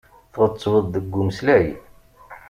[0.33, 1.67] Tɣettbeḍ deg umeslay.